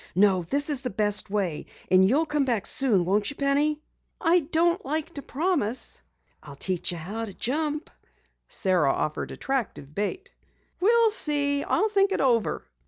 [0.15, 1.67] No, this is the best way.
[1.91, 3.79] And you'll come back soon, won't you, Penny?"
[4.19, 6.01] "I don't like to promise."
[6.41, 7.91] "I'll teach you how to jump."
[8.47, 10.31] Sara offered attractive bait.
[10.79, 11.63] "We'll see.
[11.63, 12.65] I'll think it over."